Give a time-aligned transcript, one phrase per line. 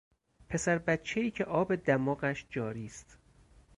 [0.49, 3.17] پسر بچهای که آب دماغش جاری است